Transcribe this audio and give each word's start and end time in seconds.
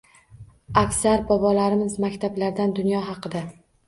Aksar 0.81 1.19
bolalarimiz 1.31 1.97
maktablarimizdan 2.05 2.73
dunyo 2.81 3.03
haqida 3.11 3.43